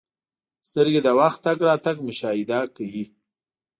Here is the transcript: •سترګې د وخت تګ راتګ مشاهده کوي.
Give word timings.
•سترګې 0.69 1.01
د 1.03 1.09
وخت 1.19 1.39
تګ 1.45 1.57
راتګ 1.67 1.97
مشاهده 2.07 2.59
کوي. 2.75 3.05